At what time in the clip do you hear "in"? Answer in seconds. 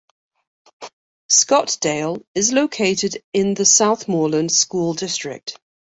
3.33-3.53